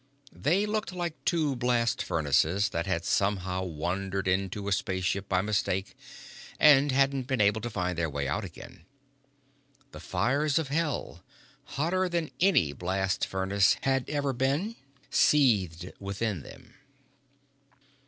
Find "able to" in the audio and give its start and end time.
7.39-7.69